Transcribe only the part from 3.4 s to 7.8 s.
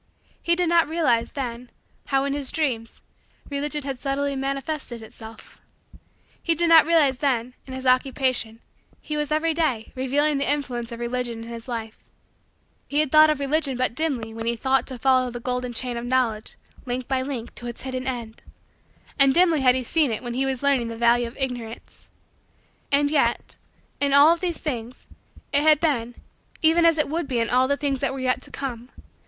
Religion had subtly manifested itself. He did not realize, that, in